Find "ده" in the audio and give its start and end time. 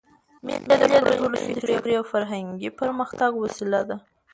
3.89-3.97